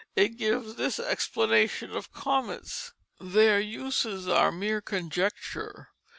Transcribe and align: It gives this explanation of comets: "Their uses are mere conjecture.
It 0.15 0.29
gives 0.35 0.77
this 0.77 0.97
explanation 0.97 1.91
of 1.95 2.11
comets: 2.11 2.91
"Their 3.19 3.59
uses 3.59 4.27
are 4.27 4.51
mere 4.51 4.81
conjecture. 4.81 5.89